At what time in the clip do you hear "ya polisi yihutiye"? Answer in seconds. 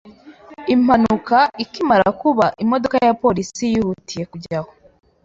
3.07-4.23